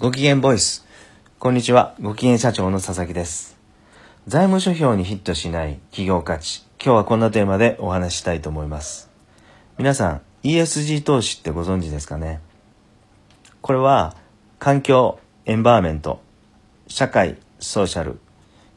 [0.00, 0.86] ご機嫌ボイス。
[1.38, 1.94] こんにちは。
[2.00, 3.58] ご機嫌社長の佐々木です。
[4.26, 6.64] 財務諸表にヒットしない企業価値。
[6.82, 9.10] 今日はこんなテーマでお話ししたいと思います。
[9.76, 12.40] 皆さん、ESG 投資ってご存知ですかね？
[13.60, 14.16] これは、
[14.58, 16.22] 環境、エンバーメント、
[16.88, 18.20] 社会、ソーシャル、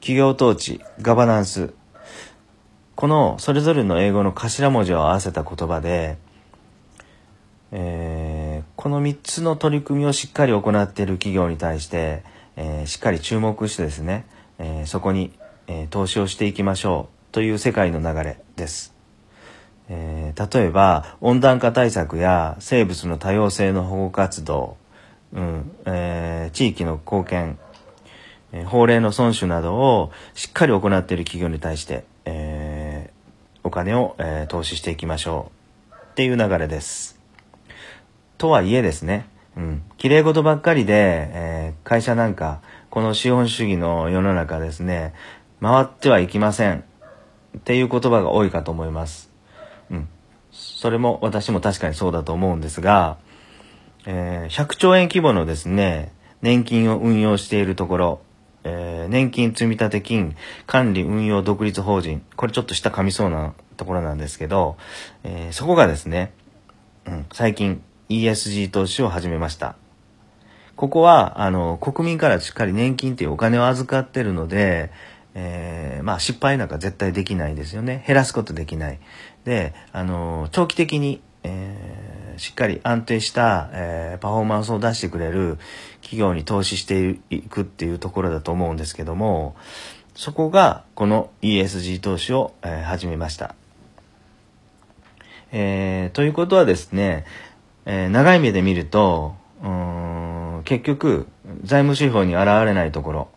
[0.00, 1.72] 企業統治、ガバナンス。
[2.94, 6.18] このそれぞれの英語の頭文字を合わせた言葉で、
[7.72, 8.35] えー
[8.86, 12.22] この3つの取り組みをしっかり行っている企業に対して、
[12.54, 14.26] えーしっかり注目してですね、
[14.60, 15.32] えーそこに、
[15.66, 18.94] えー投資をしていきましょうという世界の流れです。
[19.88, 24.76] えー例えば温暖化対策や生物の多様性の保護活動、
[25.32, 27.58] うんえー地域の貢献、
[28.52, 35.50] えー法令の遵守などをしっかり行っている企業に対して、えーお金を、えー投資していきましょ
[35.90, 37.15] うっていう流れです。
[38.38, 45.14] とはいえですね、うん、綺麗事ばっかりで、えー会社なんか、この資本主義の世の中ですね、
[45.60, 46.84] 回ってはいきません
[47.58, 49.30] っていう言葉が多いかと思います。
[49.90, 50.08] うん。
[50.50, 53.18] それも私も確かにそうだと思うんですが、
[54.04, 56.12] えー100兆円規模のですね、
[56.42, 58.20] 年金を運用しているところ、
[58.64, 64.76] えー年金積立金管理運用独立法人、これちょっと下噛みそうなところなんですけど、
[65.22, 66.32] えーそこがですね、
[67.06, 69.76] うん、最近 ESG 投資を始めました。
[70.76, 74.90] ここは、あの、国民からしっかり年金っていうお金を預かってるので、
[75.34, 78.02] えーまあ失敗なんか絶対できないですよね。
[78.06, 78.98] 減らすことできない。
[79.44, 85.58] で、あの、長期的に、えーしっかり安定した、えーパフォーマンスを出してくれる
[86.02, 89.56] 企業に投資していくっていうところだと思うんですけども、
[90.14, 93.54] そこがこの ESG 投資を、えー始めました。
[95.52, 97.24] えーということはですね、
[97.86, 99.36] えー長い目で見ると、
[100.64, 101.28] 結局、
[101.62, 103.28] 財務指標に現れないところ、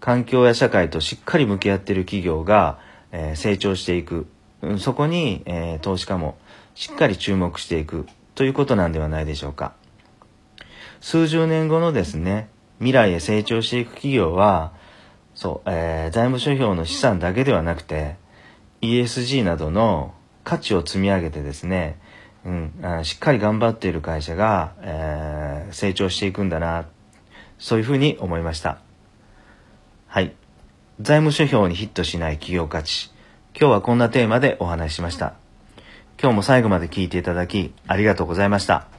[0.00, 2.78] 環境や社会としっかり向き合っている企業が、
[3.10, 4.26] えー成長していく。
[4.62, 6.36] うんそこに、えー投資家も
[6.74, 9.72] しっかり注目していくということなんではないでしょうか。
[11.00, 14.72] 数十年後のですね、未来へ成長していく企業は、
[15.34, 18.16] そう、えー財務指標の資産だけではなくて、
[18.82, 20.12] ESG などの
[20.44, 21.98] 価値を積み上げてですね、
[22.46, 22.48] う
[23.00, 26.86] ん、しっかり頑張っている会社が、えー成長していくんだな、
[27.58, 28.78] そういうふうに思いました。
[30.06, 30.34] はい。
[31.00, 33.10] 財務諸表にヒットしない企業価値。
[33.58, 35.34] 今日はこんなテーマでお話ししました。
[36.20, 38.95] 今日も最後まで聞いていただき、ありがとうございました。